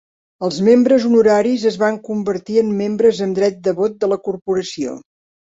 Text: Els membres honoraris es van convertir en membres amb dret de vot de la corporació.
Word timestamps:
Els 0.45 0.55
membres 0.67 1.05
honoraris 1.09 1.67
es 1.71 1.77
van 1.83 1.99
convertir 2.09 2.57
en 2.63 2.73
membres 2.81 3.23
amb 3.27 3.39
dret 3.41 3.63
de 3.69 3.75
vot 3.83 4.03
de 4.05 4.11
la 4.15 4.21
corporació. 4.31 4.99